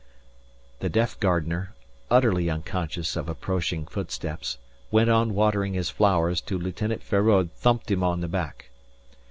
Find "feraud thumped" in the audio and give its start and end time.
7.03-7.91